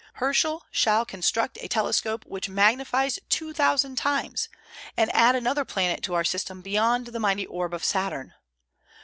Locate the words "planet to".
5.63-6.15